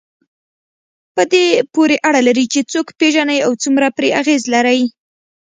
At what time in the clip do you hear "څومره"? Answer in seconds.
3.63-3.87